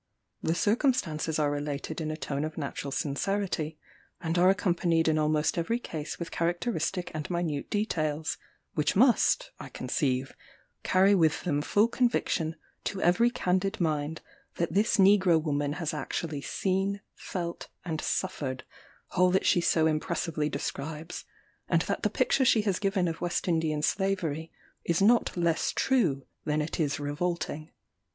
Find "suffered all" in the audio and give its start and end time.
18.01-19.29